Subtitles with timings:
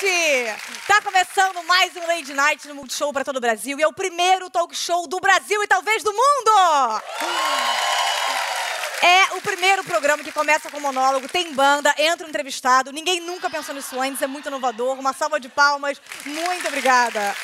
[0.00, 0.86] noite!
[0.86, 3.92] Tá começando mais um Lady Night no Multishow para todo o Brasil e é o
[3.92, 7.02] primeiro talk show do Brasil e talvez do mundo!
[9.02, 12.92] É o primeiro programa que começa com monólogo, tem banda, entra um entrevistado.
[12.92, 14.98] Ninguém nunca pensou nisso antes, é muito inovador.
[14.98, 16.00] Uma salva de palmas.
[16.24, 17.34] Muito obrigada.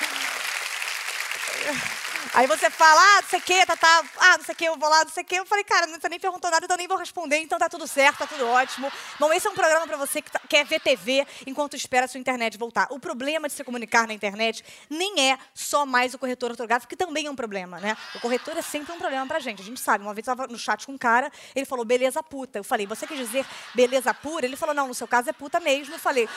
[2.35, 4.64] Aí você fala, ah, não sei o que, tá, tá, ah, não sei o que,
[4.64, 5.37] eu vou lá, não sei o que.
[5.37, 8.18] Eu falei, cara, você nem perguntou nada, então nem vou responder, então tá tudo certo,
[8.18, 8.91] tá tudo ótimo.
[9.21, 12.08] Bom, esse é um programa para você que tá, quer ver TV enquanto espera a
[12.08, 12.89] sua internet voltar.
[12.91, 16.96] O problema de se comunicar na internet nem é só mais o corretor ortográfico, que
[16.96, 17.96] também é um problema, né?
[18.17, 19.63] O corretor é sempre um problema pra gente.
[19.63, 22.21] A gente sabe, uma vez eu tava no chat com um cara, ele falou, beleza
[22.21, 22.58] puta.
[22.58, 23.46] Eu falei, você quer dizer
[23.77, 24.44] beleza pura?
[24.44, 25.94] Ele falou, não, no seu caso é puta mesmo.
[25.94, 26.29] Eu falei,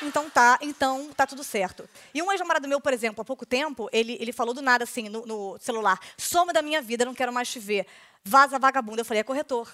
[0.00, 1.88] então tá, então tá tudo certo.
[2.14, 5.08] E um ex-namorado meu, por exemplo, há pouco tempo, ele, ele falou do nada assim
[5.08, 7.86] no, no celular: soma da minha vida, não quero mais te ver.
[8.24, 9.00] Vaza vagabundo.
[9.00, 9.68] Eu falei: é corretor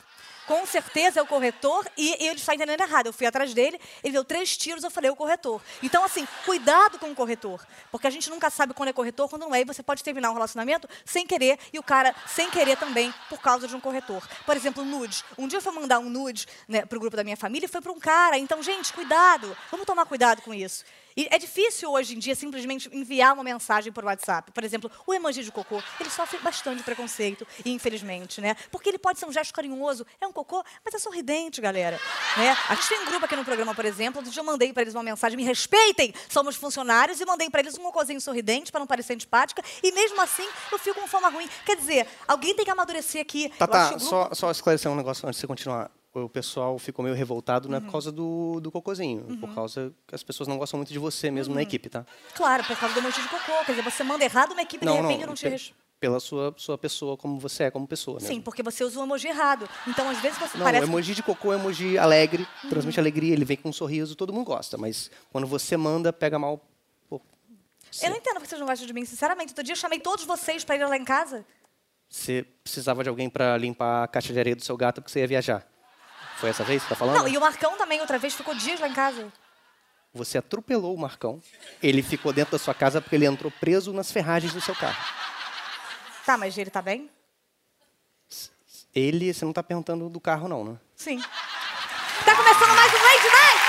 [0.47, 3.07] com certeza é o corretor e ele está entendendo errado.
[3.07, 5.61] Eu fui atrás dele, ele deu três tiros, eu falei, é o corretor.
[5.83, 7.67] Então, assim, cuidado com o corretor.
[7.91, 9.61] Porque a gente nunca sabe quando é corretor, quando não é.
[9.61, 13.41] E você pode terminar um relacionamento sem querer e o cara sem querer também por
[13.41, 14.27] causa de um corretor.
[14.47, 15.25] Por exemplo, nude.
[15.37, 17.69] Um dia eu fui mandar um nude né, para o grupo da minha família e
[17.69, 18.39] foi para um cara.
[18.39, 19.57] Então, gente, cuidado.
[19.71, 20.85] Vamos tomar cuidado com isso.
[21.17, 24.53] E é difícil hoje em dia simplesmente enviar uma mensagem por WhatsApp.
[24.53, 28.55] Por exemplo, o emoji de cocô, ele sofre bastante preconceito, infelizmente, né?
[28.71, 31.99] Porque ele pode ser um gesto carinhoso, é um cocô, mas é sorridente, galera.
[32.37, 32.55] Né?
[32.69, 34.95] A gente tem um grupo aqui no programa, por exemplo, onde eu mandei para eles
[34.95, 38.87] uma mensagem, me respeitem, somos funcionários, e mandei para eles um cocôzinho sorridente para não
[38.87, 41.49] parecer antipática, e mesmo assim eu fico com forma ruim.
[41.65, 43.49] Quer dizer, alguém tem que amadurecer aqui.
[43.59, 44.05] Tá, tá, grupo...
[44.05, 45.91] só, só esclarecer um negócio antes de você continuar
[46.25, 47.93] o pessoal ficou meio revoltado, não é por uhum.
[47.93, 49.37] causa do, do cocôzinho, uhum.
[49.37, 51.57] por causa que as pessoas não gostam muito de você mesmo uhum.
[51.57, 52.07] na equipe, tá?
[52.35, 53.65] Claro, por causa do emoji de cocô.
[53.65, 56.55] Quer dizer, você manda errado uma equipe e de repente não, não te pela sua,
[56.59, 58.21] sua pessoa, como você é como pessoa.
[58.21, 58.27] Né?
[58.27, 59.69] Sim, porque você usa o emoji errado.
[59.87, 60.85] Então, às vezes, você não, parece...
[60.85, 62.71] o emoji de cocô é emoji alegre, uhum.
[62.71, 64.77] transmite alegria, ele vem com um sorriso, todo mundo gosta.
[64.77, 66.63] Mas quando você manda, pega mal...
[67.09, 67.21] Pô,
[68.03, 69.51] eu não entendo que vocês não gostam de mim, sinceramente.
[69.51, 71.47] Outro dia eu chamei todos vocês para ir lá em casa.
[72.09, 75.21] Você precisava de alguém para limpar a caixa de areia do seu gato porque você
[75.21, 75.67] ia viajar.
[76.37, 77.17] Foi essa vez que você tá falando?
[77.17, 79.33] Não, e o Marcão também, outra vez, ficou dias lá em casa.
[80.13, 81.43] Você atropelou o Marcão.
[81.83, 84.97] Ele ficou dentro da sua casa porque ele entrou preso nas ferragens do seu carro.
[86.25, 87.11] Tá, mas ele tá bem?
[88.95, 90.77] Ele, você não tá perguntando do carro, não, né?
[90.97, 91.21] Sim.
[92.25, 93.66] Tá começando mais um Lady Night!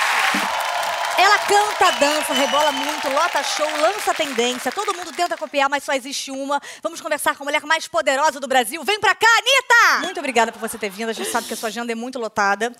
[1.18, 4.72] Ela canta, dança, rebola muito, lota show, lança tendência.
[4.72, 6.62] Todo mundo tenta copiar, mas só existe uma.
[6.84, 8.84] Vamos conversar com a mulher mais poderosa do Brasil.
[8.84, 10.06] Vem pra cá, Anitta!
[10.06, 11.10] Muito obrigada por você ter vindo.
[11.10, 12.72] A gente sabe que a sua agenda é muito lotada.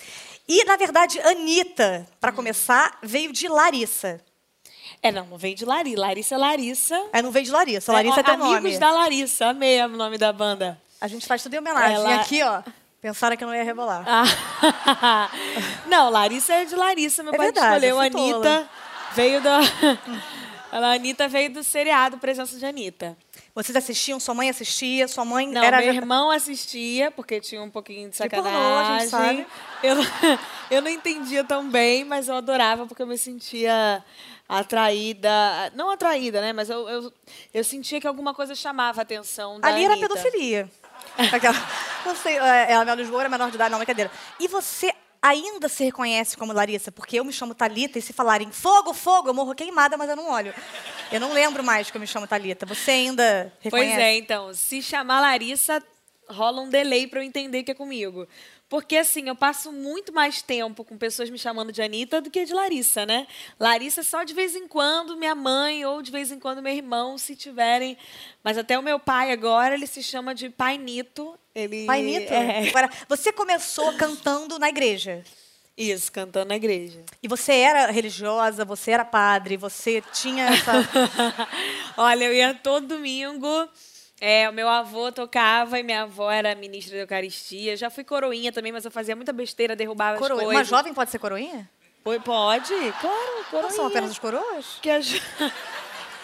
[0.48, 4.22] E, na verdade, Anitta, para começar, veio de Larissa.
[5.02, 6.00] É, não, não veio de Larissa.
[6.00, 7.06] Larissa é Larissa.
[7.14, 7.92] É, não veio de Larissa.
[7.92, 8.58] Larissa é, é teu amigos nome.
[8.60, 9.46] Amigos da Larissa.
[9.48, 10.80] Amei o nome da banda.
[11.00, 11.96] A gente faz tudo em homenagem.
[11.96, 12.12] Ela...
[12.12, 12.62] E aqui, ó,
[13.02, 14.04] Pensaram que eu não ia rebolar.
[14.08, 15.30] Ah.
[15.88, 17.24] não, Larissa é de Larissa.
[17.24, 18.70] Meu é pai verdade, escolheu a Anitta.
[19.14, 19.60] Veio da.
[20.70, 23.18] A Anitta veio do seriado Presença de Anitta.
[23.56, 24.20] Vocês assistiam?
[24.20, 25.08] Sua mãe assistia?
[25.08, 25.80] Sua mãe não, era.
[25.80, 28.52] Meu irmão assistia, porque tinha um pouquinho de sacanagem.
[28.52, 29.48] Pornô, a gente sabe.
[29.82, 29.96] Eu,
[30.70, 34.04] eu não entendia tão bem, mas eu adorava, porque eu me sentia
[34.48, 35.30] atraída.
[35.74, 36.52] Não atraída, né?
[36.52, 37.14] Mas eu, eu,
[37.54, 40.06] eu sentia que alguma coisa chamava a atenção da Ali Anitta.
[40.06, 40.70] era pedofilia.
[41.32, 41.56] Aquela,
[42.26, 44.12] é, ela é Lisboa, era menor de idade, não, brincadeira.
[44.40, 46.92] E você ainda se reconhece como Larissa?
[46.92, 50.16] Porque eu me chamo Talita e se falarem fogo, fogo, eu morro queimada, mas eu
[50.16, 50.54] não olho.
[51.12, 52.66] Eu não lembro mais que eu me chamo Talita.
[52.66, 53.92] Você ainda reconhece?
[53.92, 55.84] Pois é, então, se chamar Larissa,
[56.30, 58.28] rola um delay para eu entender que é comigo.
[58.70, 62.44] Porque, assim, eu passo muito mais tempo com pessoas me chamando de Anitta do que
[62.44, 63.26] de Larissa, né?
[63.58, 67.18] Larissa só de vez em quando minha mãe ou de vez em quando meu irmão,
[67.18, 67.98] se tiverem.
[68.44, 71.40] Mas até o meu pai agora, ele se chama de Pai Nito.
[71.58, 71.86] Ele...
[71.86, 72.32] Pai Nito?
[72.32, 72.70] É.
[72.70, 75.24] Agora, você começou cantando na igreja.
[75.76, 77.04] Isso, cantando na igreja.
[77.22, 80.72] E você era religiosa, você era padre, você tinha essa.
[81.98, 83.48] Olha, eu ia todo domingo
[84.20, 87.78] é, o meu avô tocava e minha avó era ministra da Eucaristia.
[87.78, 90.40] Já fui coroinha também, mas eu fazia muita besteira, derrubava Coroa...
[90.40, 90.56] as coisas.
[90.56, 91.70] Uma jovem pode ser coroinha?
[92.04, 93.70] Pode, claro, coroinha.
[93.70, 94.80] Não são apenas os coroas?
[94.82, 95.00] Que a...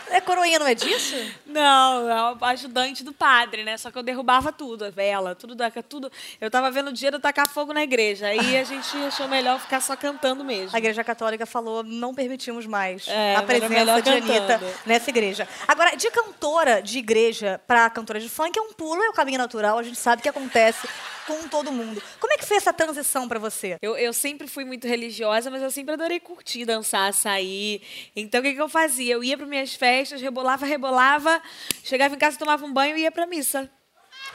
[0.10, 1.16] É coroinha, não é disso?
[1.46, 3.78] Não, é o ajudante do padre, né?
[3.78, 5.56] Só que eu derrubava tudo, a vela, tudo,
[5.88, 6.12] tudo.
[6.40, 8.28] Eu tava vendo o dia de tacar fogo na igreja.
[8.28, 10.76] Aí a gente achou melhor ficar só cantando mesmo.
[10.76, 15.48] A igreja católica falou, não permitimos mais é, a presença de Anitta nessa igreja.
[15.68, 19.38] Agora, de cantora de igreja para cantora de funk é um pulo, é o caminho
[19.38, 20.88] natural, a gente sabe que acontece
[21.26, 22.02] com todo mundo.
[22.20, 23.78] Como é que foi essa transição para você?
[23.82, 27.82] Eu, eu sempre fui muito religiosa, mas eu sempre adorei curtir, dançar, sair.
[28.16, 29.14] Então, o que, que eu fazia?
[29.14, 31.42] Eu ia para minhas festas, rebolava, rebolava,
[31.84, 33.70] chegava em casa, tomava um banho e ia para missa.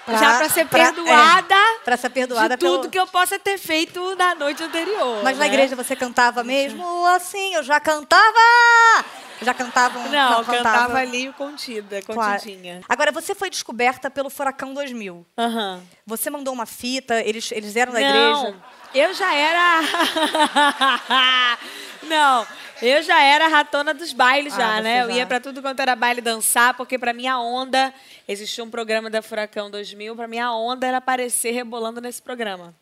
[0.07, 1.55] Já pra ser pra- perdoada.
[1.55, 5.23] é, pra ser perdoada de tudo pelo- que eu possa ter feito na noite anterior.
[5.23, 5.53] Mas na né?
[5.53, 7.55] igreja você cantava mesmo assim?
[7.55, 9.05] Eu já cantava!
[9.41, 10.09] Já cantava um...
[10.09, 10.63] Não, eu cantava.
[10.65, 12.41] cantava ali contida, Claro.
[12.41, 12.81] contidinha.
[12.89, 15.25] Agora, você foi descoberta pelo Furacão 2000.
[15.39, 15.81] Aham.
[16.05, 18.09] Você mandou uma fita, eles, eles eram da Não,
[18.49, 18.57] igreja.
[18.95, 19.81] eu já era.
[22.03, 22.47] Não,
[22.81, 25.03] eu já era ratona dos bailes Ah, já, né?
[25.03, 25.17] Eu já.
[25.17, 27.93] ia pra tudo quanto era baile dançar, porque pra minha onda
[28.27, 32.75] existia um programa da Furacão 2000, pra minha onda era aparecer rebolando nesse programa.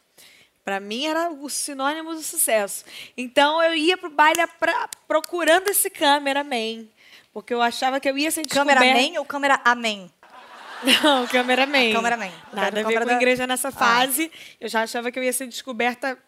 [0.65, 2.85] Pra mim era o sinônimo do sucesso.
[3.17, 6.87] Então eu ia pro baile pra- procurando esse cameraman,
[7.33, 8.81] porque eu achava que eu ia ser descoberta.
[8.81, 10.11] Cameraman ou câmera amém?
[11.03, 11.93] Não, cameraman.
[11.93, 12.27] cameraman.
[12.27, 13.73] Eu Nada a ver câmera com da- igreja nessa Ah.
[13.73, 14.31] fase.
[14.61, 16.19] Eu já achava que eu ia ser descoberta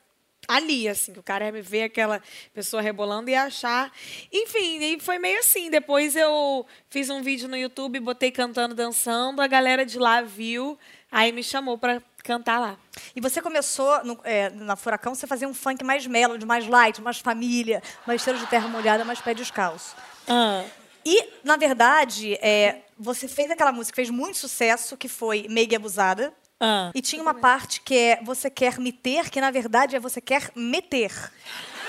[0.49, 2.23] ali, assim, que o cara ia me ver aquela
[2.55, 3.93] pessoa rebolando e achar.
[4.33, 5.71] Enfim, e foi meio assim.
[5.71, 10.79] Depois eu fiz um vídeo no YouTube, botei cantando, dançando, a galera de lá viu,
[11.13, 12.79] aí me chamou pra cantar lá.
[13.15, 17.01] E você começou no- é, na Furacão, você fazia um funk mais melody, mais light,
[17.03, 19.95] mais família, mais cheiro de terra molhada, mais pé descalço.
[20.27, 20.65] Ah.
[21.05, 25.75] E, na verdade, é, você fez aquela música que fez muito sucesso, que foi Meig
[25.75, 26.35] Abusada.
[26.61, 26.91] Ah.
[26.95, 30.21] E tinha uma parte que é Você Quer Me Ter, que na verdade é Você
[30.21, 31.13] Quer Meter.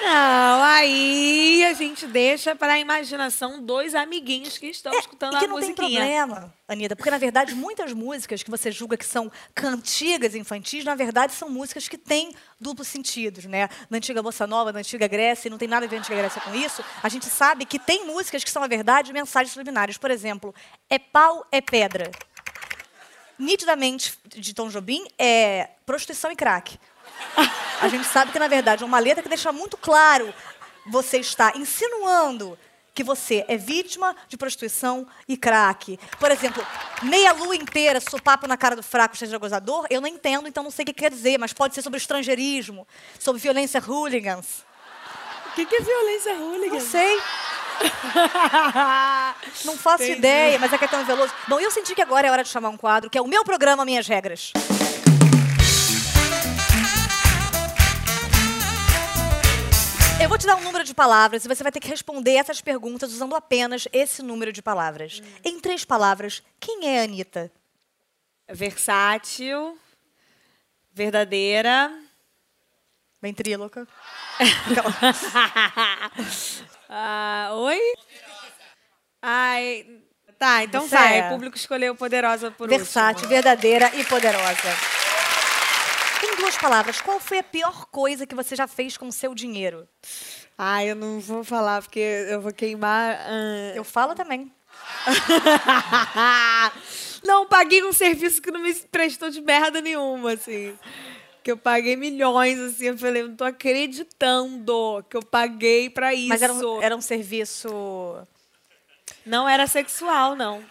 [0.01, 5.39] Não, aí a gente deixa para a imaginação dois amiguinhos que estão escutando É, e
[5.39, 5.99] que a não tem musiquinha.
[5.99, 10.95] problema, Anitta, porque na verdade muitas músicas que você julga que são cantigas infantis, na
[10.95, 13.67] verdade são músicas que têm duplos sentidos, né?
[13.89, 16.15] Na antiga Bossa Nova, na antiga Grécia, e não tem nada a ver a antiga
[16.15, 19.97] Grécia com isso, a gente sabe que tem músicas que são, na verdade, mensagens subliminares.
[19.97, 20.55] Por exemplo,
[20.89, 22.09] É Pau, É Pedra.
[23.39, 26.77] Nitidamente, de Tom Jobim, é prostituição e crack.
[27.81, 30.33] A gente sabe que, na verdade, é uma letra que deixa muito claro
[30.85, 32.57] você está insinuando
[32.93, 35.97] que você é vítima de prostituição e crack.
[36.19, 36.65] Por exemplo,
[37.03, 40.71] meia lua inteira, sopapo na cara do fraco, seja gozador, eu não entendo, então não
[40.71, 42.85] sei o que quer dizer, mas pode ser sobre estrangeirismo,
[43.17, 44.65] sobre violência hooligans.
[45.47, 46.79] O que, que é violência Não hooligan?
[46.81, 47.21] sei,
[49.65, 50.19] não faço Entendi.
[50.19, 51.33] ideia, mas é que é tão veloso.
[51.47, 53.43] Bom, eu senti que agora é hora de chamar um quadro, que é o meu
[53.43, 54.51] programa, Minhas Regras.
[60.21, 62.59] Eu vou te dar um número de palavras e você vai ter que responder essas
[62.59, 65.21] perguntas usando apenas esse número de palavras.
[65.45, 67.49] Em três palavras, quem é a Anitta?
[68.49, 69.77] Versátil,
[70.91, 71.89] verdadeira.
[73.21, 73.87] Ventríloca.
[76.89, 77.79] Ah, oi?
[79.21, 79.85] Ai,
[80.39, 81.19] tá, então Você vai.
[81.19, 83.29] é O público escolheu poderosa por Versátil, último.
[83.29, 84.69] verdadeira e poderosa.
[86.23, 89.35] Em duas palavras, qual foi a pior coisa que você já fez com o seu
[89.35, 89.87] dinheiro?
[90.57, 93.17] Ai, eu não vou falar porque eu vou queimar.
[93.21, 93.73] ah.
[93.75, 94.51] Eu falo também.
[97.23, 100.77] não, paguei um serviço que não me prestou de merda nenhuma, assim.
[101.43, 102.87] Que eu paguei milhões, assim.
[102.87, 106.27] Eu falei, eu não tô acreditando que eu paguei pra isso.
[106.29, 107.69] Mas era um, era um serviço.
[109.25, 110.63] Não era sexual, não.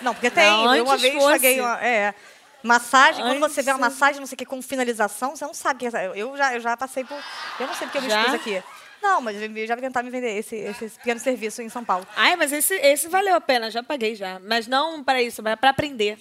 [0.00, 0.44] Não, porque tem.
[0.44, 1.28] Não, eu uma antes vez fosse.
[1.32, 1.84] paguei uma.
[1.84, 2.14] É.
[2.62, 5.54] Massagem, quando você vê uma Antes- massagem, não sei o que, com finalização, você não
[5.54, 5.86] sabe.
[5.86, 7.16] o que é- Eu, já, eu já passei por.
[7.58, 8.62] Eu não sei porque eu me expus aqui.
[9.00, 12.04] Não, mas eu já vou tentar me vender esse, esse pequeno serviço em São Paulo.
[12.16, 14.40] Ai, mas esse, esse valeu a pena, já paguei já.
[14.40, 16.18] Mas não para isso, mas para aprender.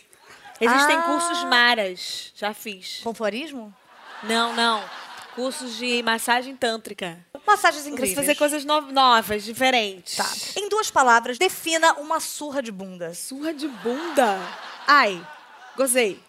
[0.60, 1.02] Existem Ah.
[1.04, 3.00] cursos maras, já fiz.
[3.04, 3.74] Com florismo?
[4.24, 4.84] Não, não.
[5.36, 7.20] Cursos de massagem tântrica.
[7.46, 8.16] Massagens Pra você incríveis.
[8.16, 10.16] fazer coisas no- novas, diferentes.
[10.18, 10.28] Tá.
[10.60, 13.14] Em duas palavras, defina uma surra de bunda.
[13.14, 14.40] Surra de bunda.
[14.88, 15.26] Ai,
[15.76, 16.20] gozei.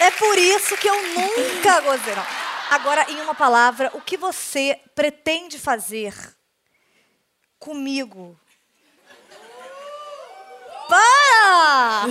[0.00, 2.14] É por isso que eu nunca gozei.
[2.14, 2.26] Não.
[2.70, 6.14] Agora, em uma palavra, o que você pretende fazer
[7.58, 8.38] comigo?
[10.92, 12.06] Para!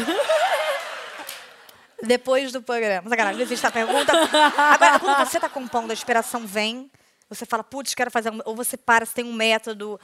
[2.04, 3.08] Depois do programa.
[3.10, 4.12] Sacanagem, não existe a pergunta.
[4.58, 6.90] Agora, quando você está compondo, a inspiração vem,
[7.30, 8.32] você fala, putz, quero fazer.
[8.32, 10.00] um-" Ou você para, você tem um método,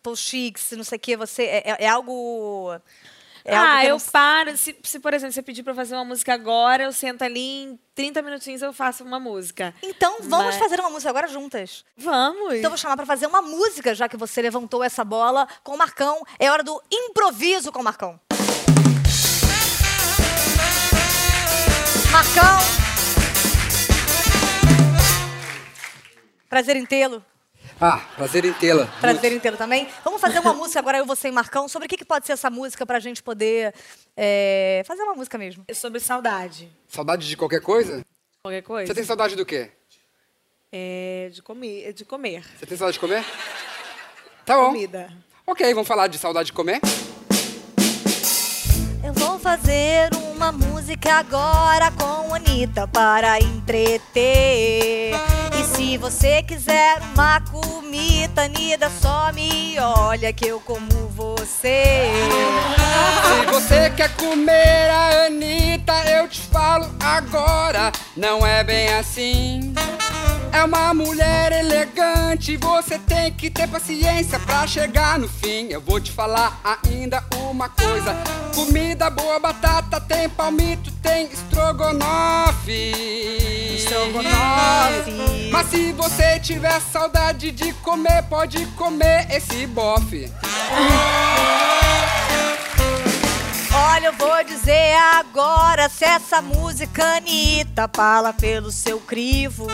[0.00, 1.42] post-ix, não sei o quê, você.
[1.42, 2.70] É, é- é algo.
[3.46, 4.56] É ah, eu não- paro.
[4.56, 7.78] Se, se, por exemplo, você pedir pra fazer uma música agora, eu sento ali em
[7.94, 9.74] 30 minutinhos eu faço uma música.
[9.82, 11.84] Então, vamos Mas- fazer uma música agora juntas.
[11.96, 12.54] Vamos.
[12.54, 15.74] Então, eu vou chamar para fazer uma música, já que você levantou essa bola com
[15.74, 16.22] o Marcão.
[16.38, 18.18] É hora do improviso com o Marcão.
[22.10, 22.58] Marcão!
[26.48, 27.22] Prazer em tê-lo.
[27.80, 28.86] Ah, prazer em tê-la.
[29.00, 29.88] Prazer em tê-lo também.
[30.04, 31.68] Vamos fazer uma música agora, eu, você e Marcão.
[31.68, 33.74] Sobre o que, que pode ser essa música pra gente poder
[34.16, 35.64] é, fazer uma música mesmo?
[35.74, 36.70] Sobre saudade.
[36.88, 38.04] Saudade de qualquer coisa?
[38.42, 38.86] Qualquer coisa?
[38.86, 39.70] Você tem saudade do quê?
[40.72, 41.92] É de comer.
[41.92, 42.44] De comer.
[42.58, 43.24] Você tem saudade de comer?
[44.44, 44.66] Tá bom.
[44.66, 45.12] Comida.
[45.46, 46.80] Ok, vamos falar de saudade de comer?
[49.44, 55.12] fazer uma música agora com Anitta para entreter.
[55.74, 62.10] Se você quiser uma comida, Anitta, só me olha que eu como você.
[63.26, 67.90] Se você quer comer a Anitta, eu te falo agora.
[68.16, 69.74] Não é bem assim.
[70.54, 75.66] É uma mulher elegante, você tem que ter paciência pra chegar no fim.
[75.68, 78.14] Eu vou te falar ainda uma coisa:
[78.54, 82.92] comida boa, batata, tem palmito, tem estrogonofe.
[83.74, 85.50] Estrogonofe.
[85.50, 90.32] Mas se você tiver saudade de comer, pode comer esse bofe.
[93.74, 99.66] Olha, eu vou dizer agora se essa música Anitta fala pelo seu crivo.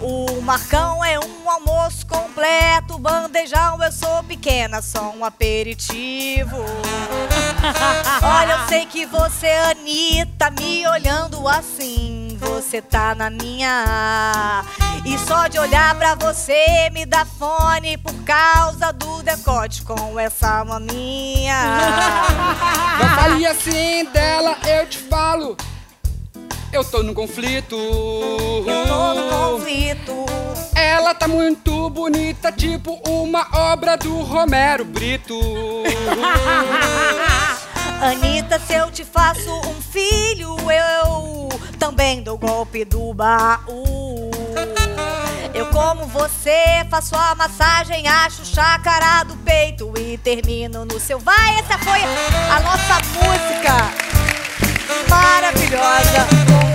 [0.00, 6.56] O Marcão é um almoço completo, bandejão eu sou pequena, só um aperitivo.
[8.22, 14.64] Olha, eu sei que você, Anitta, me olhando assim, você tá na minha.
[15.04, 20.64] E só de olhar pra você me dá fone por causa do decote com essa
[20.64, 21.78] maminha.
[22.98, 25.56] Não fale assim dela, eu te falo.
[26.76, 27.74] Eu tô no conflito.
[27.74, 30.26] Eu tô no conflito.
[30.74, 35.40] Ela tá muito bonita, tipo uma obra do Romero Brito.
[38.02, 44.30] Anitta, se eu te faço um filho, eu também dou golpe do baú.
[45.54, 51.18] Eu como você, faço a massagem, acho chácara do peito e termino no seu.
[51.18, 53.90] Vai, essa foi a nossa música
[55.08, 56.65] maravilhosa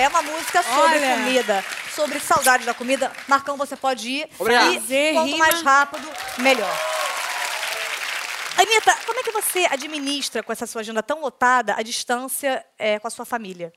[0.00, 1.16] É uma música sobre Olha.
[1.16, 3.10] comida, sobre saudade da comida.
[3.26, 4.28] Marcão, você pode ir.
[4.38, 4.72] Obrigado.
[4.72, 5.38] E Fazer quanto rima.
[5.38, 6.08] mais rápido,
[6.38, 6.70] melhor.
[8.58, 12.98] Anitta, como é que você administra com essa sua agenda tão lotada a distância é,
[12.98, 13.72] com a sua família?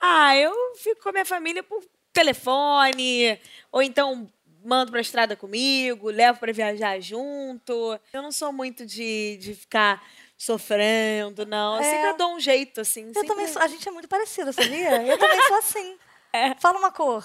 [0.00, 3.38] Ah, eu fico com a minha família por telefone,
[3.70, 4.30] ou então
[4.64, 7.98] mando pra estrada comigo, levo pra viajar junto.
[8.12, 10.02] Eu não sou muito de, de ficar
[10.38, 11.74] sofrendo, não.
[11.76, 11.90] Eu É.
[11.90, 13.08] sempre dou um jeito, assim.
[13.08, 15.02] Eu sempre também sou, a gente é muito parecida, sabia?
[15.02, 15.96] Eu também sou assim.
[16.32, 16.54] É.
[16.60, 17.24] Fala uma cor.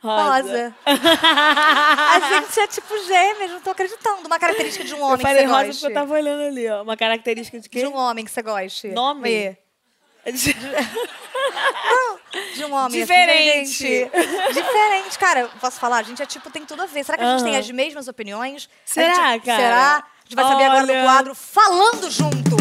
[0.00, 0.42] rosa.
[0.42, 0.74] Rosa.
[0.86, 4.26] a gente é tipo gêmeos, não tô acreditando.
[4.26, 5.80] Uma característica de um homem Eu falei que você rosa goste.
[5.82, 6.82] porque eu tava olhando ali, ó.
[6.82, 7.80] Uma característica de quê?
[7.80, 8.88] De um homem que você goste.
[8.88, 9.30] Nome?
[9.30, 9.56] E-
[12.54, 12.86] De um homem.
[12.86, 13.70] assim, Diferente.
[13.72, 14.10] gente.
[14.54, 15.48] Diferente, cara.
[15.60, 15.98] Posso falar?
[15.98, 17.02] A gente é tipo, tem tudo a ver.
[17.04, 17.50] Será que a gente Aham.
[17.50, 18.68] tem as mesmas opiniões?
[18.84, 19.58] Será, gente- cara?
[19.62, 20.06] Será?
[20.30, 21.02] A gente vai saber agora no Olha.
[21.02, 22.56] quadro Falando Junto.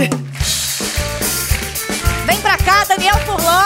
[2.25, 3.65] Vem pra cá, Daniel Furlan.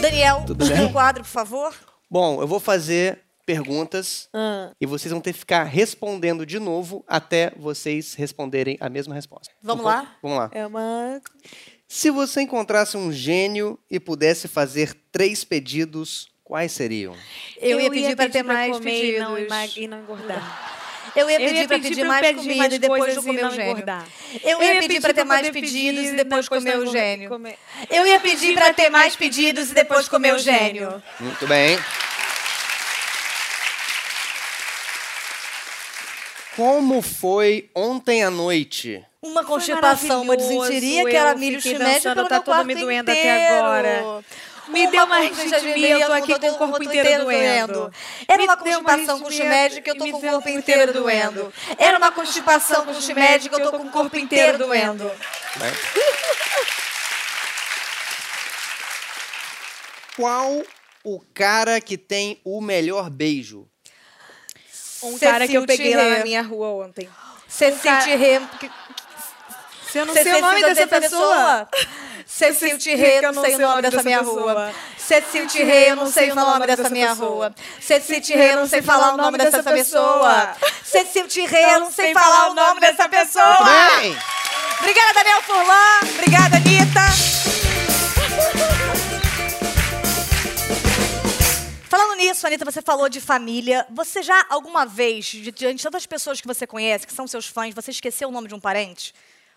[0.00, 0.76] Daniel, Tudo o bem?
[0.76, 1.74] seu quadro, por favor.
[2.10, 4.70] Bom, eu vou fazer perguntas Ah.
[4.80, 9.52] e vocês vão ter que ficar respondendo de novo até vocês responderem a mesma resposta.
[9.62, 10.14] Vamos lá?
[10.22, 10.50] Vamos lá.
[10.52, 11.20] É uma.
[11.88, 17.16] Se você encontrasse um gênio e pudesse fazer três pedidos, quais seriam?
[17.58, 19.16] Eu, ia pedir pra ter mais comer pedidos.
[19.16, 20.82] E não, emag- e não engordar.
[21.16, 23.22] Eu ia Eu pedir ia pra pedir pedir mais pedir comida mais e depois eu
[23.22, 23.84] e comer o gênio.
[24.44, 27.42] Eu ia pedir pra ter mais pedidos e depois comer o gênio.
[27.90, 31.02] Eu ia pedir pra ter mais pedidos e depois comer o gênio.
[31.20, 31.78] Muito bem.
[36.56, 39.04] Como foi ontem à noite?
[39.20, 43.30] Uma constipação, uma desinteria, que era milho dançando, pelo tá meu quarto me doendo inteiro.
[43.30, 44.24] até agora.
[44.68, 47.92] Me deu uma arritmia, eu tô aqui com o corpo inteiro doendo.
[48.28, 51.52] Era uma constipação com arritmia chimédio que eu tô com o corpo inteiro doendo.
[51.78, 55.10] Era uma constipação com chimédio que eu tô com o corpo inteiro doendo.
[60.16, 60.62] Qual
[61.04, 63.66] o cara que tem o melhor beijo?
[65.02, 67.08] Um cara que eu peguei lá na minha rua ontem.
[67.48, 67.90] Cecil
[68.60, 68.70] que-
[69.92, 71.68] Se eu não sei o nome dessa pessoa.
[72.24, 72.90] Cecil que
[73.26, 74.72] eu não sei o nome dessa minha rua.
[74.96, 77.54] Cecil Thierry, eu não sei o nome dessa minha rua.
[77.80, 80.56] Cecil Thierry, eu não sei falar o nome dessa pessoa.
[80.82, 83.44] Cecil Thierry, eu não sei falar o nome dessa pessoa.
[84.80, 86.14] Obrigada, Daniel Furlan.
[86.14, 87.00] Obrigada, Anitta.
[91.88, 93.86] Falando nisso, Anitta, você falou de família.
[93.90, 97.46] Você já alguma vez, di- diante de tantas pessoas que você conhece, que são seus
[97.46, 99.12] fãs, você esqueceu o nome de um parente?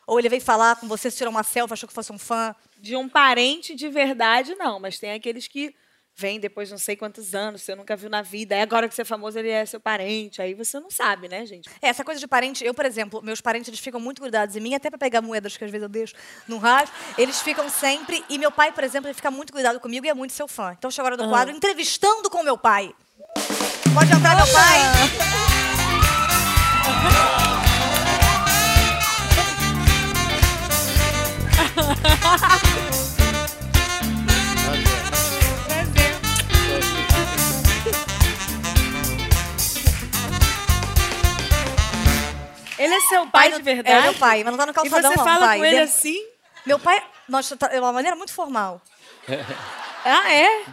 [0.07, 2.55] Ou ele veio falar com você, tirou uma selfie, achou que fosse um fã?
[2.79, 4.79] De um parente de verdade, não.
[4.79, 5.73] Mas tem aqueles que
[6.17, 8.55] vêm depois de não sei quantos anos, você nunca viu na vida.
[8.55, 10.41] Aí agora que você é famoso, ele é seu parente.
[10.41, 11.69] Aí você não sabe, né, gente?
[11.81, 14.61] É, essa coisa de parente, eu, por exemplo, meus parentes, eles ficam muito grudados em
[14.61, 16.15] mim, até pra pegar moedas que às vezes eu deixo
[16.47, 20.05] no rádio, eles ficam sempre, e meu pai, por exemplo, ele fica muito cuidado comigo
[20.05, 20.73] e é muito seu fã.
[20.77, 22.95] Então chegou a hora do quadro, entrevistando com meu pai.
[23.93, 24.79] Pode entrar, meu pai.
[42.95, 43.97] É seu pai, de verdade?
[43.97, 45.57] É meu pai, mas não tá no E calçadão, você não, fala pai.
[45.59, 46.25] com ele assim?
[46.65, 48.81] Meu pai, nossa, tá- é uma maneira muito formal.
[50.07, 50.63] Ah, é?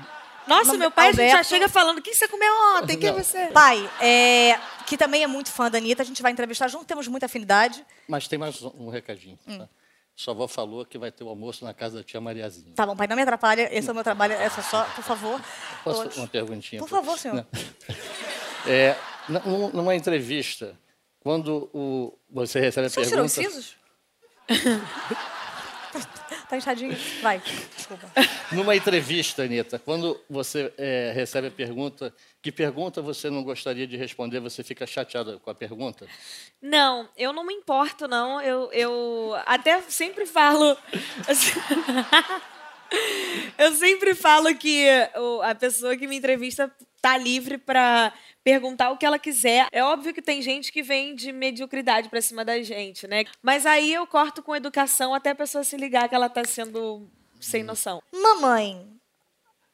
[0.47, 1.49] Nossa, meu pai a gente já Alberto.
[1.49, 2.99] chega falando, o que você comeu ontem?
[2.99, 3.47] Quem é você?
[3.47, 7.09] Pai, é, que também é muito fã da Anitta, a gente vai entrevistar junto, temos
[7.09, 7.83] muita afinidade.
[8.07, 9.39] Mas tem mais um, recadinho.
[9.47, 9.67] Tá?
[10.15, 12.75] Sua avó falou que vai ter o almoço na casa da tia Mariazinha.
[12.75, 15.41] Tá bom, pai, não me atrapalha, esse é o meu trabalho, essa só, por favor.
[15.83, 16.15] Posso Todos.
[16.15, 16.79] fazer uma perguntinha?
[16.79, 17.37] Por favor, senhor.
[17.37, 17.47] Não.
[18.67, 18.95] É,
[19.73, 20.79] numa entrevista,
[21.23, 23.29] quando o, você recebe a São pergunta...
[23.29, 23.77] circuncisos?
[26.49, 26.97] tá inchadinho?
[27.23, 27.41] Vai,
[27.77, 28.11] desculpa.
[28.51, 32.13] Numa entrevista, Anitta, quando você é, recebe a pergunta,
[32.43, 36.07] que pergunta você não gostaria de responder, você fica chateada com a pergunta?
[36.61, 38.41] Não, eu não me importo, não.
[38.41, 40.77] Eu, eu até sempre falo.
[43.59, 44.87] eu sempre falo que
[45.43, 48.13] a pessoa que me entrevista tá livre para
[48.45, 49.67] perguntar o que ela quiser.
[49.73, 53.25] É óbvio que tem gente que vem de mediocridade para cima da gente, né?
[53.43, 57.09] Mas aí eu corto com educação até a pessoa se ligar que ela tá sendo
[57.41, 58.03] sem noção.
[58.13, 58.89] Mamãe,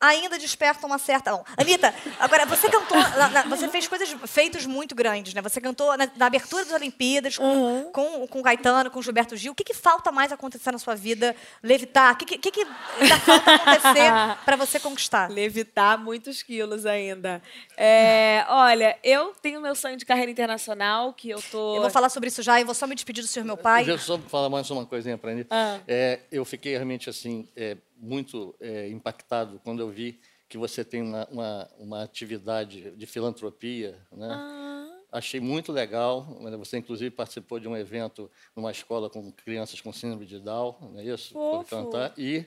[0.01, 1.33] ainda desperta uma certa.
[1.33, 2.97] Bom, Anitta, agora você cantou.
[2.99, 5.43] na- na- você fez coisas, feitos muito grandes, né?
[5.43, 9.37] Você cantou na, na abertura das Olimpíadas com, com, com o Caetano, com o Gilberto
[9.37, 9.53] Gil.
[9.53, 11.35] O que, que falta mais acontecer na sua vida?
[11.63, 12.15] Levitar?
[12.15, 12.67] O que, que, que,
[13.01, 14.11] ainda falta acontecer
[14.45, 15.31] para você conquistar?
[15.31, 17.43] Levitar muitos quilos ainda.
[17.77, 21.77] É, olha, eu tenho meu sonho de carreira internacional, que eu tô.
[21.77, 23.85] Eu vou falar sobre isso já e vou só me despedir do senhor meu pai.
[23.85, 25.55] Deixa eu só falar mais uma coisinha para a Anitta.
[25.55, 25.79] Ah.
[25.87, 31.03] É, eu fiquei realmente assim, é, muito é, impactado quando eu vi que você tem
[31.03, 33.99] uma, uma, uma atividade de filantropia.
[34.11, 34.29] Né?
[34.31, 34.89] Ah.
[35.13, 36.27] Achei muito legal.
[36.41, 36.57] né?
[36.57, 41.01] Você, inclusive, participou de um evento numa escola com crianças com síndrome de Down, não
[41.01, 41.35] é isso?
[41.35, 42.13] Por cantar.
[42.17, 42.45] E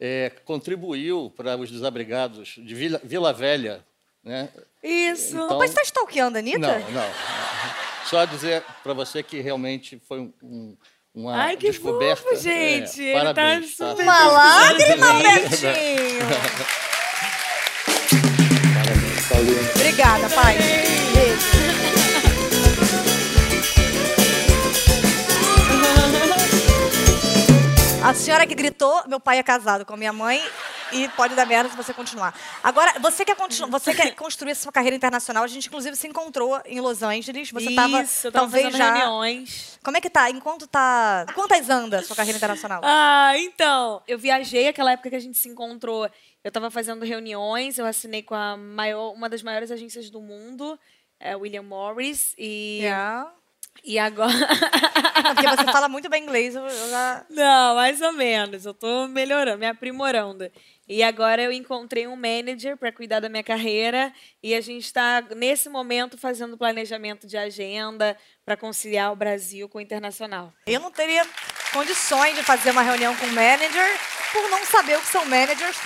[0.00, 3.84] é, contribuiu para os desabrigados de Vila, Vila Velha.
[4.22, 4.48] Né?
[4.82, 5.36] Isso.
[5.36, 6.58] Então- Mas você tá stalkeando, Anitta?
[6.58, 7.08] Não, não.
[8.06, 10.76] Só dizer para você que realmente foi um- um,
[11.18, 12.22] uma Ai, que descoberta.
[12.22, 13.00] fofo, gente.
[13.02, 13.90] Ele É, parabéns, tá tá?
[13.90, 15.16] super- Uma lágrima, Sim.
[15.16, 16.28] Albertinho!
[19.74, 20.56] Obrigada, pai.
[21.14, 21.48] Beijo.
[28.02, 30.40] A senhora que gritou, meu pai é casado com a minha mãe
[30.92, 32.34] e pode dar merda se você continuar.
[32.62, 35.44] Agora, você quer, continu- você quer construir sua carreira internacional?
[35.44, 37.50] A gente, inclusive, se encontrou em Los Angeles.
[37.50, 38.94] Você estava, Isso, talvez fazendo já...
[38.94, 39.78] reuniões.
[39.82, 40.30] Como é que tá?
[40.30, 41.26] Enquanto tá...
[41.34, 42.80] Quantas anda a sua carreira internacional?
[42.84, 44.02] Ah, então.
[44.06, 46.08] Eu viajei aquela época que a gente se encontrou.
[46.44, 50.78] Eu tava fazendo reuniões, eu assinei com a maior, uma das maiores agências do mundo,
[51.20, 52.32] é William Morris.
[52.38, 53.30] E, Yeah.
[53.84, 54.32] e agora.
[55.34, 57.24] Porque você fala muito bem inglês, eu já...
[57.28, 58.64] Não, mais ou menos.
[58.64, 60.50] Eu tô melhorando, me aprimorando.
[60.88, 65.20] E agora eu encontrei um manager para cuidar da minha carreira e a gente está
[65.36, 70.52] nesse momento fazendo planejamento de agenda para conciliar o Brasil com o internacional.
[70.66, 71.26] Eu não teria
[71.74, 74.00] condições de fazer uma reunião com o manager
[74.32, 75.76] por não saber o que são managers.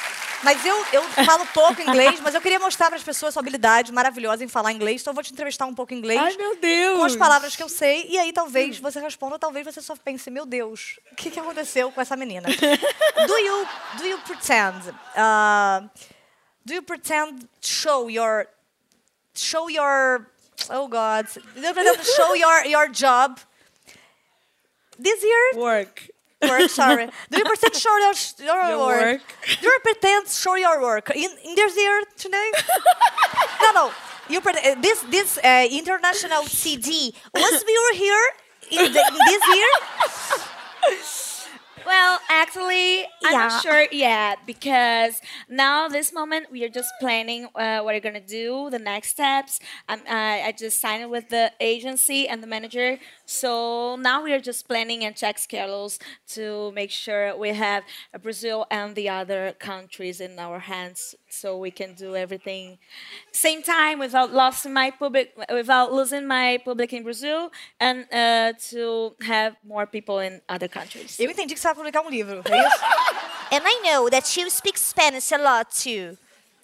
[0.42, 3.92] Mas eu, eu falo pouco inglês, mas eu queria mostrar para as pessoas sua habilidade
[3.92, 5.00] maravilhosa em falar inglês.
[5.00, 6.20] Então eu vou te entrevistar um pouco em inglês.
[6.20, 6.98] Ai, meu Deus!
[6.98, 8.06] Com as palavras que eu sei.
[8.08, 11.38] E aí talvez você responda, ou talvez você só pense, meu Deus, o que, que
[11.40, 12.48] aconteceu com essa menina?
[13.26, 14.88] do you, do you pretend?
[15.16, 15.88] uh,
[16.64, 18.46] do you pretend to show your
[19.34, 20.26] show your
[20.70, 23.38] oh god do you pretend to show your your job
[24.98, 26.11] this year Work.
[26.48, 27.06] Work sorry.
[27.30, 28.14] do you pretend to show your,
[28.46, 29.00] your, Your work?
[29.02, 29.20] work.
[29.60, 31.10] do you pretend show your work.
[31.14, 32.50] In, in this year today?
[33.62, 33.90] No no.
[34.28, 38.24] You pre- uh, this this uh, international CD was we were here
[38.70, 39.72] in, the, in this year?
[41.84, 47.80] Well, actually, I'm not sure yet because now this moment we are just planning uh,
[47.82, 49.58] what we're gonna do, the next steps.
[49.88, 52.98] Um, I, I just signed with the agency and the manager,
[53.32, 55.98] so now we are just planning and check schedules
[56.34, 57.82] to make sure we have
[58.22, 62.78] Brazil and the other countries in our hands, so we can do everything
[63.32, 69.14] same time without losing my public, without losing my public in Brazil, and uh, to
[69.22, 71.18] have more people in other countries.
[71.18, 72.78] eu entendi que você vai publicar um livro é isso?
[73.52, 76.16] And I know that you speak Spanish a lot too.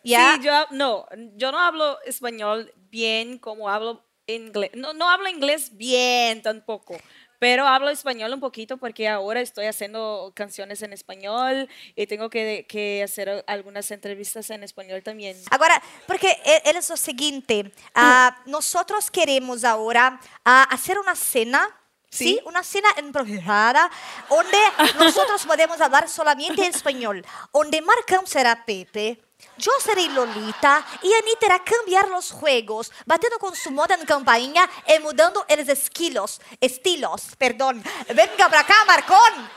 [0.02, 0.38] Yeah?
[0.38, 1.04] Sí, yo, hab- no,
[1.36, 4.70] yo no hablo español bien como hablo inglés.
[4.74, 6.96] No, no hablo inglés bien tampoco,
[7.38, 12.66] pero hablo español un poquito porque ahora estoy haciendo canciones en español y tengo que,
[12.68, 15.36] que hacer algunas entrevistas en español también.
[15.50, 21.68] Agora, porque é, é o seguinte, ah, nosotros queremos agora ah, hacer una cena,
[22.10, 22.40] ¿sí?
[22.44, 23.90] Una cena improvisada,
[24.28, 24.58] onde
[24.98, 29.27] nosotros podemos hablar solamente en español, onde Marcão será Pepe,
[29.58, 34.68] yo serei Lolita e Anitta irá cambiar os juegos, batendo com su moda en campainha
[34.86, 37.82] e mudando eles esquilos, estilos, perdón.
[38.08, 39.50] Venga pra cá, Marcón!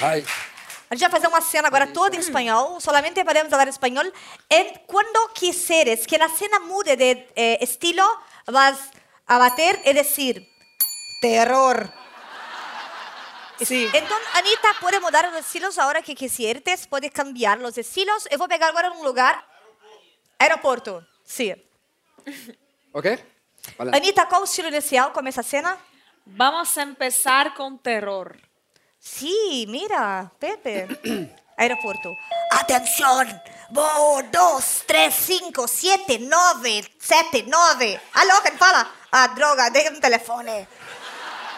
[0.00, 0.24] Ay,
[0.88, 4.06] A gente vai fazer uma cena agora toda em espanhol, solamente podemos falar espanhol.
[4.48, 8.06] E quando quiseres que a cena mude de eh, estilo,
[8.46, 8.78] vas
[9.26, 10.46] a bater e dizer
[11.20, 12.05] terror.
[13.64, 13.90] Sí.
[13.94, 18.26] Então, Anitta pode mudar os estilos a hora que quisieres, pode cambiar os estilos.
[18.30, 19.42] Eu vou pegar agora um lugar.
[20.38, 21.04] Aeroporto.
[21.24, 21.54] Sim.
[22.92, 23.24] ¿ok?
[23.78, 23.96] Vale.
[23.96, 25.78] Anitta, qual o estilo inicial com essa cena?
[26.26, 28.36] Vamos a empezar con terror.
[28.98, 30.86] Sim, mira, Pepe.
[31.56, 32.10] Aeroporto.
[32.50, 33.24] Atenção!
[33.70, 37.98] Voo, dois, três, cinco, sete, nove, sete, nove.
[38.14, 38.86] Alô, quem fala?
[39.10, 40.68] Ah, droga, deixa um telefone.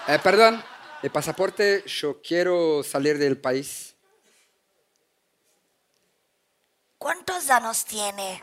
[0.07, 0.63] Eh, perdón,
[1.03, 3.95] el pasaporte, yo quiero salir del país.
[6.99, 8.43] Quantos anos tiene?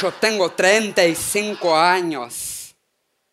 [0.00, 2.74] Yo tengo 35 años.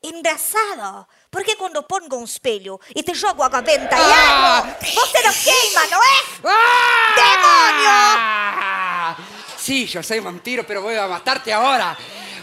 [0.02, 1.08] Engraçado.
[1.30, 5.88] Porque quando pongo um espelho e te jogo água benta e água, você não queima,
[5.88, 6.24] não é?
[6.46, 8.08] ¡Ah!
[9.58, 11.98] Sí, yo soy vampiro, pero voy a matarte ahora.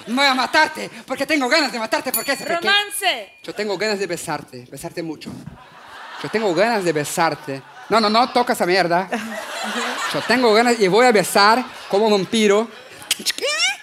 [0.06, 3.32] Voy a matarte, porque tengo ganas de matarte, porque porque Romance.
[3.42, 5.30] Yo tengo ganas de besarte, besarte mucho.
[6.22, 7.62] Yo tengo ganas de besarte.
[7.88, 9.08] No, no, no, toca esa mierda.
[10.12, 12.68] Yo tengo ganas y voy a besar como vampiro.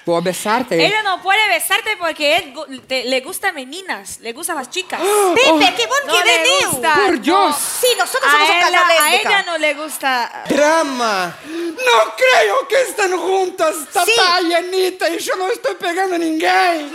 [0.07, 0.83] A besarte.
[0.83, 4.99] Ella no puede besarte porque él gu- te- le gustan meninas, le gustan las chicas.
[5.35, 6.69] Pepe, que bom No que le veniu!
[6.71, 6.93] gusta.
[7.05, 7.55] Por Dios.
[7.81, 10.43] Sí, nosotros somos A a ella no le gusta.
[10.49, 11.35] Drama!
[11.45, 14.47] No creo que están juntas, Tata Sí.
[14.49, 16.89] y Anita, y yo no estoy pegando a ninguém.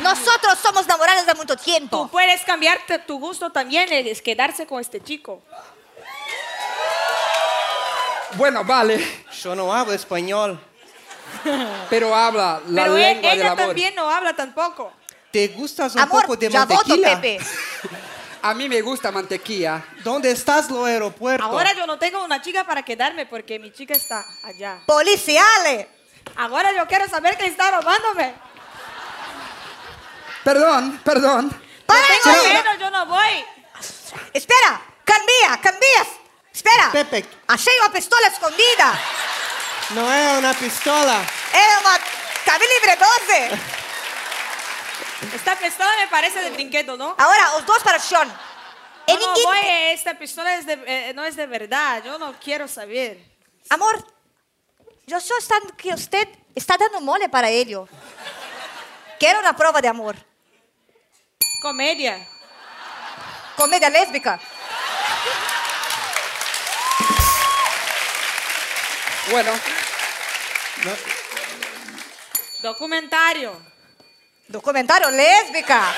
[0.00, 2.08] Nosotros somos namorados de mucho Tú tiempo.
[2.08, 5.42] puedes cambiarte tu gusto también, es quedarse con este chico.
[8.34, 8.98] Bueno, vale,
[9.42, 10.58] Yo no hablo español.
[11.90, 13.66] Pero habla la Pero él- lengua del ella amor.
[13.66, 14.92] también no habla tampoco.
[15.30, 17.20] ¿Te gustas un Amor, poco de ya voto, mantequilla?
[17.20, 17.44] Pepe.
[18.44, 19.84] A mí me gusta mantequilla.
[20.02, 21.44] ¿Dónde estás, lo aeropuerto?
[21.44, 24.80] Ahora yo no tengo una chica para quedarme porque mi chica está allá.
[24.86, 25.86] Policiales.
[26.36, 28.34] Ahora yo quiero saber quién está robándome.
[30.44, 31.50] Perdón, perdón.
[31.86, 32.52] Para No tengo aí.
[32.52, 33.44] miedo, yo no voy.
[34.32, 36.08] Espera, cambia, cambias.
[36.52, 36.90] Espera.
[36.92, 37.24] Pepe.
[37.46, 38.98] Achei uma pistola escondida.
[39.90, 41.20] No es una pistola.
[41.52, 41.98] É uma
[42.44, 43.50] calibre 12.
[45.34, 47.14] Esta pistola me parece de brinquedo, ¿no?
[47.18, 48.26] Agora, os dois para o chão.
[49.08, 49.44] Yo no ninguém...
[49.44, 49.60] voy,
[49.92, 53.18] esta pistola es de- eh, no es de verdad, yo no quiero saber.
[53.68, 53.94] Amor,
[55.06, 57.74] eu só está que você está dando mole para ele.
[59.18, 60.16] Quero uma prova de amor.
[61.60, 62.26] Comedia.
[63.56, 64.40] Comédia lésbica?
[69.32, 69.50] Bueno,
[72.60, 73.58] Documentario.
[74.46, 75.90] Documentário lésbica?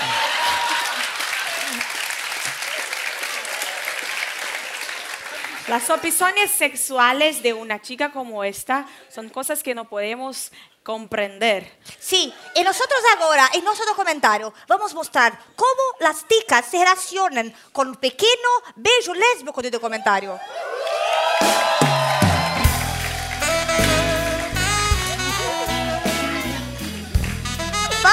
[5.66, 10.52] Las opciones sexuales de una chica como esta son cosas que no podemos
[10.84, 11.80] comprender.
[11.98, 12.78] Sim, e nós
[13.14, 19.12] agora, em nosso documentário, vamos mostrar como as ticas se relacionam com o pequeno beijo
[19.12, 20.38] lésbico do documentário.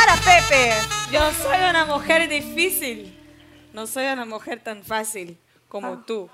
[0.03, 0.71] Para, Pepe!
[1.11, 3.15] Yo soy una mujer difícil.
[3.71, 5.37] No soy una mujer tan fácil
[5.69, 6.27] como tú.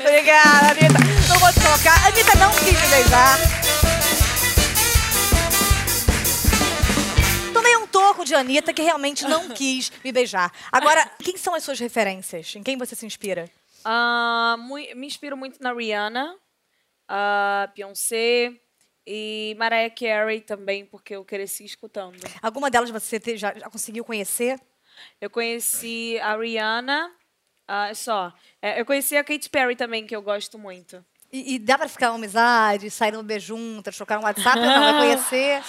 [0.00, 0.98] Obrigada, Anitta.
[1.28, 2.06] Não vou tocar.
[2.06, 3.38] Anitta não quis me beijar.
[7.54, 10.52] Tomei um toco de Anitta que realmente não quis me beijar.
[10.70, 12.54] Agora, quem são as suas referências?
[12.56, 13.50] Em quem você se inspira?
[13.86, 16.34] Ah, mui- me inspiro muito na Rihanna,
[17.08, 18.52] a Beyoncé
[19.06, 22.18] e Mariah Carey também, porque eu cresci escutando.
[22.42, 24.60] Alguma delas você te- já, já conseguiu conhecer?
[25.20, 27.12] Eu conheci a Rihanna,
[27.68, 28.32] ah, só.
[28.62, 31.04] É, Eu conheci a Katy Perry também, que eu gosto muito.
[31.32, 34.80] E, e dá pra ficar uma amizade, sair no beijo juntas, trocar um WhatsApp não?
[34.80, 35.62] Vai conhecer?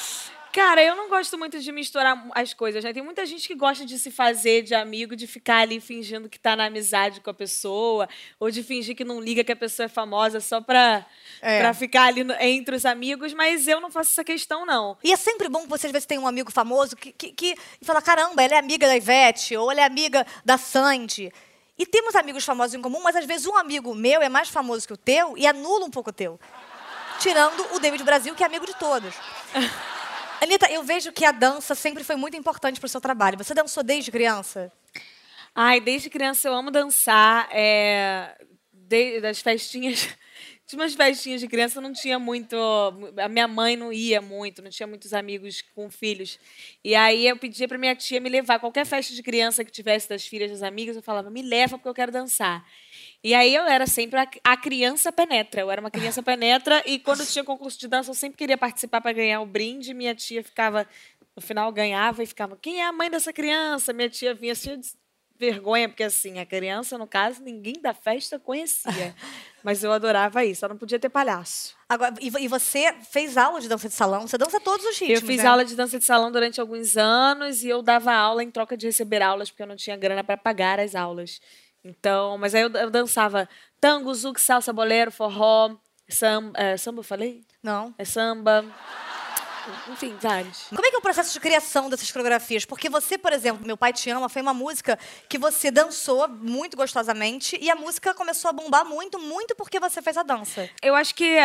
[0.58, 2.92] Cara, eu não gosto muito de misturar as coisas, né?
[2.92, 6.40] Tem muita gente que gosta de se fazer de amigo, de ficar ali fingindo que
[6.40, 9.86] tá na amizade com a pessoa, ou de fingir que não liga que a pessoa
[9.86, 11.06] é famosa só pra,
[11.44, 11.60] É.
[11.60, 14.98] pra ficar ali no- entre os amigos, mas eu não faço essa questão, não.
[15.04, 17.56] E é sempre bom que você às vezes tem um amigo famoso que, que, que
[17.80, 21.32] e fala: caramba, ela é amiga da Ivete, ou ela é amiga da Sandy.
[21.78, 24.88] E temos amigos famosos em comum, mas às vezes um amigo meu é mais famoso
[24.88, 26.40] que o teu e anula um pouco o teu.
[27.20, 29.14] Tirando o David Brasil, que é amigo de todos.
[30.42, 33.38] Anitta, eu vejo que a dança sempre foi muito importante pro seu trabalho.
[33.38, 34.72] Você dançou desde criança?
[35.56, 37.48] Ai, desde criança eu amo dançar.
[37.52, 38.36] É,
[38.72, 40.08] de- das festinhas.
[40.68, 42.58] Tinha umas festinhas de criança, não tinha muito.
[43.18, 46.38] A minha mãe não ia muito, não tinha muitos amigos com filhos.
[46.84, 48.60] E aí eu pedia pra minha tia me levar.
[48.60, 51.88] Qualquer festa de criança que tivesse das filhas das amigas, eu falava, me leva porque
[51.88, 52.66] eu quero dançar.
[53.24, 55.62] E aí eu era sempre a, a criança penetra.
[55.62, 59.02] Eu era uma criança penetra e quando tinha concurso de dança, eu sempre queria participar
[59.02, 59.94] para ganhar o brinde.
[59.94, 60.88] Minha tia ficava,
[61.36, 63.92] no final ganhava e ficava, quem é a mãe dessa criança?
[63.92, 64.92] Minha tia vinha assim, de
[65.38, 69.16] vergonha, porque assim, a criança, no caso, ninguém da festa conhecia.
[69.64, 71.76] Mas eu adorava isso, só não podia ter palhaço.
[71.90, 74.28] Agora, e, e você fez aula de dança de salão?
[74.28, 75.50] Você dança todos os ritmos, eu fiz né?
[75.50, 78.86] aula de dança de salão durante alguns anos e eu dava aula em troca de
[78.86, 81.42] receber aulas, porque eu não tinha grana para pagar as aulas.
[81.88, 83.48] Então, mas aí eu, eu dançava
[83.80, 85.76] tango, zouk, salsa, bolero, forró,
[86.10, 87.44] samba, é, samba eu falei?
[87.64, 87.94] Não.
[87.98, 88.66] É samba,
[89.90, 90.68] enfim, vários.
[90.70, 92.66] Como é que é o processo de criação dessas coreografias?
[92.66, 94.98] Porque você, por exemplo, Meu Pai Te Ama, foi uma música
[95.30, 100.02] que você dançou muito gostosamente e a música começou a bombar muito, muito porque você
[100.02, 100.70] fez a dança.
[100.82, 101.38] Eu acho que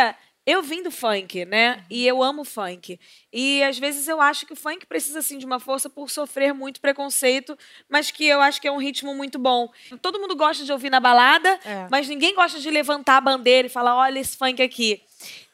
[0.45, 1.83] eu vim do funk, né?
[1.89, 2.99] E eu amo funk.
[3.31, 6.53] E às vezes eu acho que o funk precisa assim de uma força por sofrer
[6.53, 7.57] muito preconceito,
[7.89, 9.69] mas que eu acho que é um ritmo muito bom.
[10.01, 11.87] Todo mundo gosta de ouvir na balada, É.
[11.89, 15.01] mas ninguém gosta de levantar a bandeira e falar: "Olha esse funk aqui".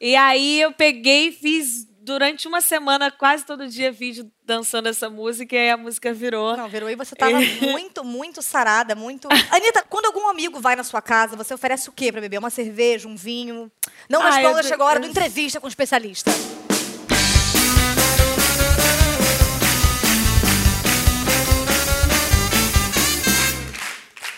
[0.00, 5.08] E aí eu peguei e fiz durante uma semana quase todo dia vídeo dançando essa
[5.10, 6.56] música e aí a música virou.
[6.56, 9.28] Não, virou e você tava muito, muito sarada, muito.
[9.50, 12.38] Anitta, quando algum amigo vai na sua casa, você oferece o quê pra beber?
[12.38, 13.70] Uma cerveja, um vinho?
[14.08, 16.30] Não Ah, responda, eu- chegou a hora do eu- entrevista com o especialista.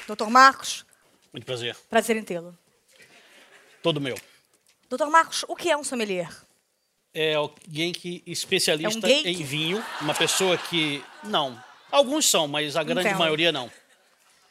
[0.06, 0.84] Doutor Marcos,
[1.32, 1.76] Muito prazer.
[1.88, 2.56] prazer em tê-lo.
[3.82, 4.16] Todo meu.
[4.88, 6.28] Doutor Marcos, o que é um sommelier?
[7.14, 11.62] É alguém que especialista É um em vinho, uma pessoa que não.
[11.90, 13.18] Alguns são, mas a grande Entendo.
[13.18, 13.70] maioria não.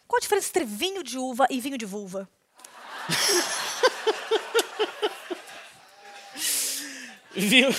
[0.07, 2.29] Qual a diferença entre vinho de uva e vinho de vulva?
[7.33, 7.73] Vinho,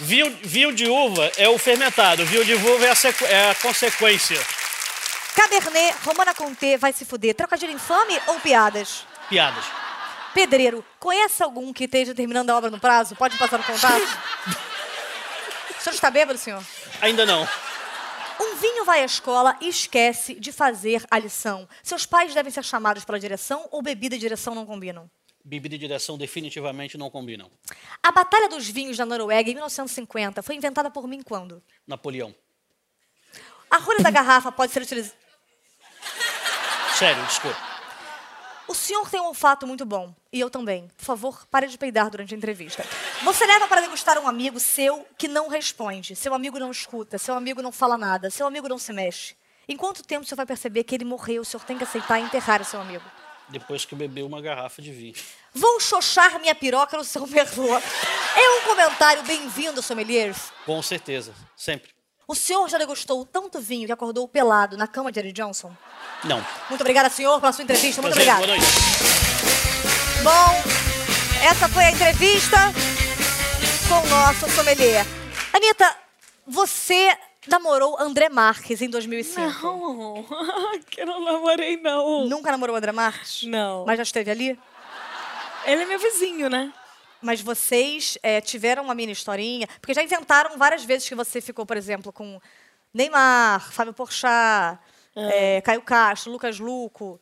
[0.00, 3.54] vinho, vinho de uva é o fermentado, vinho de uva é a, sequ- é a
[3.54, 4.38] consequência.
[5.34, 7.34] Cabernet, Romana Conté, vai se fuder.
[7.34, 9.06] Trocadilho infame ou piadas?
[9.30, 9.64] Piadas.
[10.34, 13.14] Pedreiro, conhece algum que esteja terminando a obra no prazo?
[13.16, 14.02] Pode passar o contato?
[15.78, 16.62] o senhor está bêbado, senhor?
[17.00, 17.46] Ainda não.
[18.40, 21.68] Um vinho vai à escola e esquece de fazer a lição.
[21.82, 25.10] Seus pais devem ser chamados pela direção ou bebida e direção não combinam?
[25.44, 27.50] Bebida e direção definitivamente não combinam.
[28.02, 31.62] A Batalha dos Vinhos da Noruega, em 1950, foi inventada por mim quando?
[31.86, 32.34] Napoleão.
[33.70, 35.16] A rolha da garrafa pode ser utilizada...
[36.96, 37.71] Sério, desculpa.
[38.68, 40.14] O senhor tem um olfato muito bom.
[40.32, 40.88] E eu também.
[40.96, 42.84] Por favor, pare de peidar durante a entrevista.
[43.22, 46.16] Você leva para degustar um amigo seu que não responde.
[46.16, 47.18] Seu amigo não escuta.
[47.18, 48.30] Seu amigo não fala nada.
[48.30, 49.34] Seu amigo não se mexe.
[49.68, 51.42] Em quanto tempo o senhor vai perceber que ele morreu?
[51.42, 53.04] O senhor tem que aceitar e enterrar o seu amigo.
[53.48, 55.14] Depois que bebeu uma garrafa de vinho.
[55.52, 57.82] Vou xoxar minha piroca no seu perdoa.
[58.36, 60.50] É um comentário bem-vindo, sommeliers.
[60.64, 61.34] Com certeza.
[61.56, 61.90] Sempre.
[62.32, 65.70] O senhor já degustou tanto vinho que acordou pelado na cama de Eric Johnson?
[66.24, 66.42] Não.
[66.70, 68.00] Muito obrigada, senhor, pela sua entrevista.
[68.00, 68.46] Muito Prazer, obrigada.
[68.46, 68.72] boa noite.
[70.22, 72.56] Bom, essa foi a entrevista
[73.86, 75.04] com o nosso sommelier.
[75.52, 75.94] Anitta,
[76.46, 77.14] você
[77.46, 79.66] namorou André Marques em 2005.
[79.66, 80.24] Não,
[80.88, 82.24] que eu não namorei, não.
[82.24, 83.42] Nunca namorou André Marques?
[83.42, 83.84] Não.
[83.84, 84.58] Mas já esteve ali?
[85.66, 86.72] Ele é meu vizinho, né?
[87.22, 89.66] Mas vocês é, tiveram uma mini historinha?
[89.80, 92.40] Porque já inventaram várias vezes que você ficou, por exemplo, com
[92.92, 94.78] Neymar, Fábio Porchat,
[95.14, 97.20] é, Caio Castro, Lucas Luco.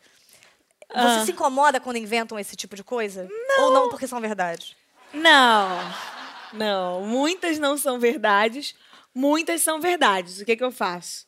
[0.93, 3.29] Você se incomoda quando inventam esse tipo de coisa?
[3.61, 4.77] Ou não porque são verdade?
[5.13, 5.79] Não,
[6.53, 7.03] não.
[7.03, 8.75] Muitas não são verdades,
[9.15, 10.41] muitas são verdades.
[10.41, 11.27] O que, que eu faço?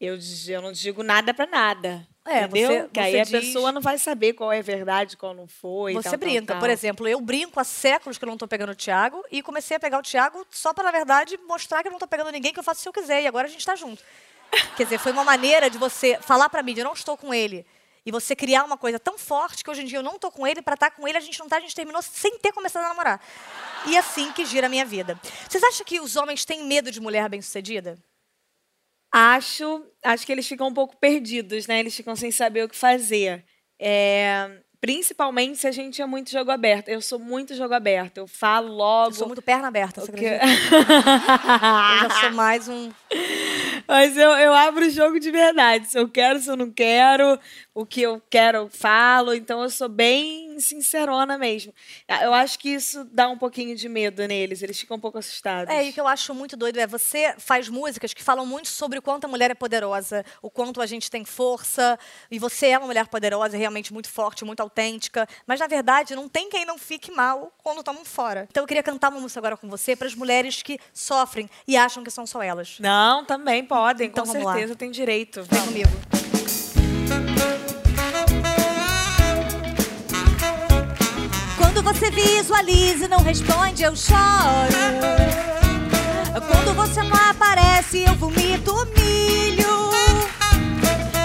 [0.00, 2.06] Eu, eu não digo nada pra nada.
[2.26, 2.68] É, entendeu?
[2.68, 5.46] você- que aí você a diz- pessoa não vai saber qual é verdade, qual não
[5.46, 5.92] foi.
[5.94, 6.46] Você tal, tal, brinca.
[6.54, 6.58] tal.
[6.60, 9.76] Por exemplo, eu brinco há séculos que eu não tô pegando o Thiago e comecei
[9.76, 12.52] a pegar o Thiago só pra, na verdade, mostrar que eu não tô pegando ninguém,
[12.52, 13.22] que eu faço se eu quiser.
[13.22, 14.02] E agora a gente tá junto.
[14.76, 17.64] Quer dizer, foi uma maneira de você falar pra mim, eu não estou com ele.
[18.04, 20.46] E você criar uma coisa tão forte que hoje em dia eu não tô com
[20.46, 22.84] ele, para estar com ele a gente não tá, a gente terminou sem ter começado
[22.84, 23.20] a namorar.
[23.86, 25.18] E é assim que gira a minha vida.
[25.48, 27.98] Vocês acham que os homens têm medo de mulher bem-sucedida?
[29.18, 31.80] Acho, acho que eles ficam um pouco perdidos, né?
[31.80, 33.42] Eles ficam sem saber o que fazer.
[33.80, 36.90] É, principalmente se a gente é muito jogo aberto.
[36.90, 38.18] Eu sou muito jogo aberto.
[38.18, 39.12] Eu falo logo.
[39.12, 40.44] Eu sou muito perna aberta, você acredita?
[40.44, 42.90] Eu já sou mais um...
[43.88, 45.86] Mas eu, eu abro o jogo de verdade.
[45.86, 47.38] Se eu quero, se eu não quero,
[47.72, 49.32] o que eu quero, eu falo.
[49.32, 51.72] Então eu sou bem sincerona mesmo.
[52.22, 54.62] Eu acho que isso dá um pouquinho de medo neles.
[54.62, 55.72] Eles ficam um pouco assustados.
[55.72, 58.68] É, e o que eu acho muito doido é você faz músicas que falam muito
[58.68, 61.98] sobre o quanto a mulher é poderosa, o quanto a gente tem força,
[62.30, 66.28] e você é uma mulher poderosa, realmente muito forte, muito autêntica, mas na verdade não
[66.28, 68.46] tem quem não fique mal quando tomam fora.
[68.50, 71.76] Então eu queria cantar uma música agora com você para as mulheres que sofrem e
[71.76, 72.78] acham que são só elas.
[72.80, 74.08] Não, também podem.
[74.08, 74.52] Então com vamos lá.
[74.54, 75.42] certeza tem direito.
[75.42, 75.66] Vem Vamos.
[75.66, 77.55] comigo.
[81.96, 84.16] Você visualiza e não responde, eu choro.
[86.46, 89.90] Quando você não aparece, eu vomito milho.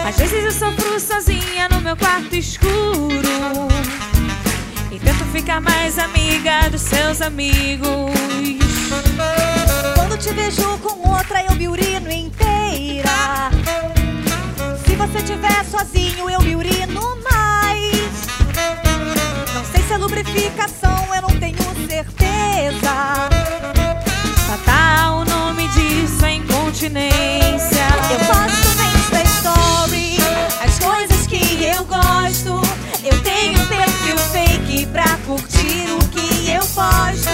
[0.08, 3.68] Às vezes eu sofro sozinha no meu quarto escuro.
[4.90, 7.90] E tento ficar mais amiga dos seus amigos.
[9.96, 13.52] Quando te vejo com outra, eu me urino inteira.
[14.86, 17.61] Se você estiver sozinho, eu me urino mais.
[19.92, 23.30] Se lubrificação, eu não tenho certeza.
[24.48, 27.88] Fatal, o nome disso é incontinência.
[28.10, 30.18] Eu posto no Insta Story
[30.64, 32.62] as coisas que eu gosto.
[33.04, 37.30] Eu tenho perfil fake pra curtir o que eu posto.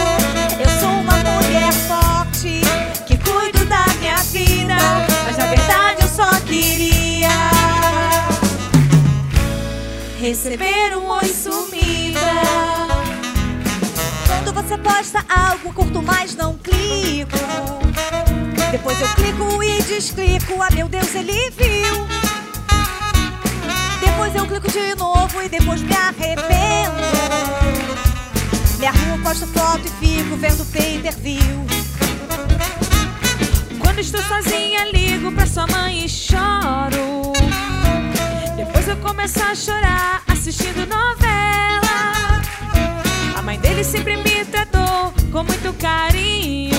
[0.60, 2.62] Eu sou uma mulher forte
[3.06, 4.76] que cuido da minha vida,
[5.28, 6.98] mas na verdade eu só queria
[10.20, 11.27] receber um oi
[14.98, 17.38] Posta algo, curto mais, não clico.
[18.72, 20.60] Depois eu clico e desclico.
[20.60, 22.08] Ah, meu Deus, ele viu.
[24.02, 26.98] Depois eu clico de novo e depois me arrependo.
[28.80, 31.68] Me arrumo, posto foto e fico vendo pay per view.
[33.80, 37.34] Quando estou sozinha, ligo pra sua mãe e choro.
[38.56, 41.27] Depois eu começo a chorar assistindo novela.
[43.48, 46.76] A mãe dele sempre me tratou com muito carinho.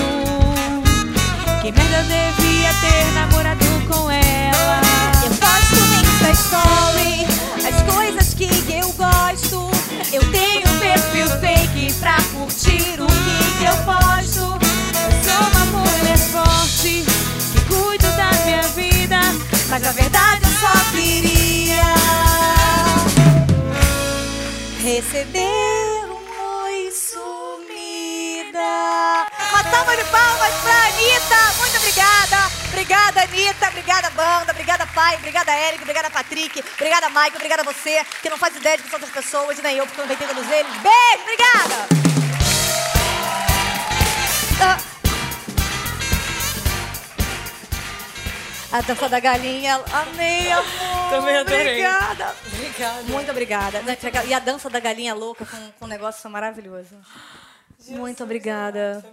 [1.63, 4.79] Que merda eu devia ter namorado com ela.
[5.23, 7.25] Eu posto no Insta Story
[7.67, 9.71] as coisas que eu gosto.
[10.13, 13.07] Eu tenho perfil fake pra curtir o
[13.57, 14.59] que eu posto.
[14.93, 17.03] Eu sou uma mulher forte
[17.51, 19.19] que cuido da minha vida.
[19.71, 21.95] Mas na verdade eu só queria
[24.83, 25.78] receber
[29.89, 31.57] salva de palmas pra Anitta.
[31.57, 32.51] Muito obrigada.
[32.67, 33.67] Obrigada, Anitta.
[33.69, 34.51] Obrigada, banda.
[34.51, 35.15] Obrigada, pai.
[35.15, 35.81] Obrigada, Eric.
[35.81, 36.63] Obrigada, Patrick.
[36.73, 37.35] Obrigada, Mike.
[37.35, 39.85] Obrigada a você, que não faz ideia de que são outras pessoas, e nem eu,
[39.87, 40.71] porque eu não inventei todos eles.
[40.77, 41.87] Beijo, obrigada.
[44.61, 44.77] Ah.
[48.71, 49.81] A dança da galinha.
[49.91, 51.09] Amei, amor.
[51.09, 51.61] Também adorei.
[51.61, 52.35] Obrigada.
[52.53, 53.03] Obrigada.
[53.03, 53.81] Muito obrigada.
[54.27, 56.95] E a dança da galinha louca com, com um negócio maravilhoso.
[57.87, 59.03] Muito obrigada.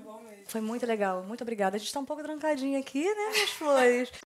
[0.47, 1.23] Foi muito legal.
[1.25, 1.77] Muito obrigada.
[1.77, 4.11] A gente tá um pouco trancadinha aqui, né, minhas flores?